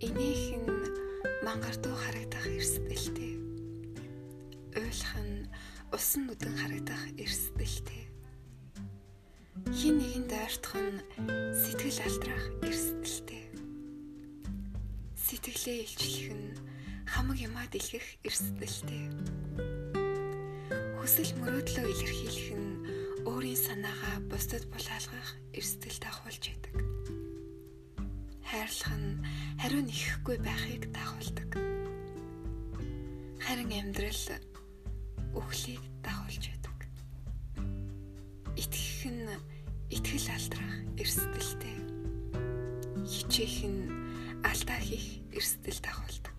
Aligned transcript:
энийх 0.00 0.60
нь 0.60 0.68
мангартуу 1.40 1.96
харагдах 1.96 2.44
эрсдэлтэй. 2.44 3.40
Уйлах 4.76 5.14
нь 5.24 5.48
усан 5.88 6.28
нүдэн 6.28 6.52
харагдах 6.60 7.02
эрсдэлтэй. 7.16 8.04
Хин 9.72 9.96
нэгэнд 9.96 10.32
ойртох 10.36 10.76
нь 10.76 11.00
сэтгэл 11.56 12.00
алдрах 12.04 12.44
эрсдэлтэй. 12.60 13.44
Сэтгэлээ 15.16 15.78
илчлэх 15.88 16.28
нь 16.36 16.52
хамаг 17.08 17.40
юмаа 17.40 17.64
дэлгэх 17.72 18.20
эрсдэлтэй. 18.20 19.08
Хүсэл 21.00 21.32
мөрөөдлөө 21.40 21.86
илэрхийлэх 21.88 22.48
нь 22.52 22.72
өөрийн 23.24 23.56
санаагаа 23.56 24.20
бусдад 24.28 24.68
булаалгах 24.68 25.28
эрсдэлд 25.56 26.02
ахуулж 26.04 26.44
байдаг. 26.52 26.74
Хайрлах 28.46 28.94
нь 28.94 29.26
хариу 29.58 29.82
нэхэхгүй 29.82 30.36
байхыг 30.38 30.82
дагуулдаг. 30.94 31.50
Харин 33.42 33.70
амьдрал 33.74 34.24
үхлийг 35.34 35.82
дагуулж 36.06 36.44
байдаг. 36.46 36.78
Итгэх 38.54 39.02
нь 39.10 39.26
итгэл 39.90 40.28
алдрах 40.30 40.74
эрсдэлтэй. 40.94 41.76
Хичээх 43.02 43.58
нь 43.66 43.90
алдаа 44.46 44.78
хийх 44.78 45.26
эрсдэл 45.34 45.80
дагуулдаг. 45.82 46.38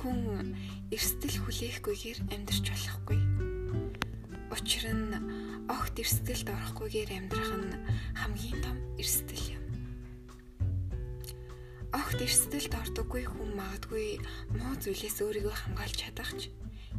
Хүн 0.00 0.52
эрсдэл 0.92 1.36
хүлээхгүйгээр 1.44 2.18
амьдрч 2.34 2.64
болохгүй. 2.68 3.20
Учир 4.50 4.84
нь 4.90 5.14
огт 5.70 5.94
эрсдэлд 6.02 6.48
орохгүйгээр 6.50 7.10
амьдрах 7.14 7.52
нь 7.54 7.78
хамгийн 8.18 8.49
Огт 11.90 12.22
эрсдэлд 12.22 12.70
ордоггүй 12.70 13.26
хүн 13.26 13.50
магадгүй 13.58 14.22
муу 14.54 14.74
зүйлээс 14.78 15.26
өөрийгөө 15.26 15.56
хамгаалж 15.58 15.96
чадахч 15.98 16.40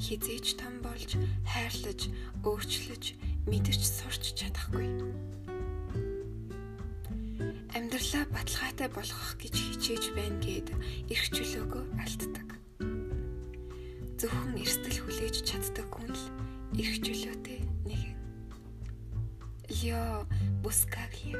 хизээч 0.04 0.60
том 0.60 0.84
болж 0.84 1.16
хайрлаж, 1.48 2.12
өөрчлөж, 2.44 3.04
мэдэрч 3.48 3.84
сурч 3.88 4.36
чадахгүй. 4.36 4.88
Амьдралаа 7.72 8.26
баталгаатай 8.36 8.90
болгох 8.92 9.40
гэж 9.40 9.56
хичээж 9.56 10.04
байна 10.12 10.40
гэд 10.44 10.68
эрх 11.08 11.26
чөлөөгөө 11.40 11.84
алддаг. 12.04 12.48
Зөвхөн 14.20 14.60
эрсдэл 14.60 15.00
хүлээж 15.08 15.36
чаддаг 15.48 15.88
хүн 15.88 16.12
л 16.12 16.26
эрх 16.76 16.96
чөлөөтэй 17.00 17.60
нэг. 17.88 18.04
Лео 19.72 20.28
Бускаглиа 20.60 21.40